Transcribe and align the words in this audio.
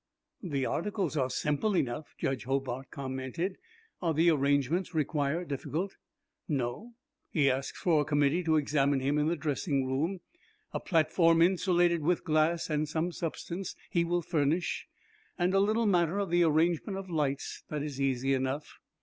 '""The 0.41 0.65
articles 0.65 1.15
are 1.15 1.29
simple 1.29 1.77
enough," 1.77 2.15
Judge 2.17 2.45
Hobart 2.45 2.89
commented. 2.89 3.59
"Are 4.01 4.15
the 4.15 4.31
arrangements 4.31 4.95
required 4.95 5.49
difficult?" 5.49 5.95
"No. 6.47 6.93
He 7.29 7.51
asks 7.51 7.77
for 7.79 8.01
a 8.01 8.05
committee 8.05 8.43
to 8.45 8.55
examine 8.55 8.99
him 8.99 9.19
in 9.19 9.27
the 9.27 9.35
dressing 9.35 9.85
room; 9.85 10.21
a 10.71 10.79
platform 10.79 11.39
insulated 11.43 12.01
with 12.01 12.23
glass 12.23 12.67
and 12.67 12.89
some 12.89 13.11
substance 13.11 13.75
he 13.91 14.03
will 14.03 14.23
furnish, 14.23 14.87
and 15.37 15.53
a 15.53 15.59
little 15.59 15.85
matter 15.85 16.17
of 16.17 16.31
the 16.31 16.45
arrangement 16.45 16.97
of 16.97 17.07
lights 17.11 17.63
that 17.69 17.83
is 17.83 18.01
easy 18.01 18.33
enough." 18.33 18.79